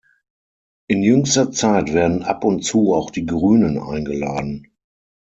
In 0.87 1.03
jüngster 1.03 1.51
Zeit 1.51 1.93
werden 1.93 2.23
ab 2.23 2.43
und 2.43 2.63
zu 2.65 2.95
auch 2.95 3.11
die 3.11 3.27
Grünen 3.27 3.77
eingeladen. 3.77 4.65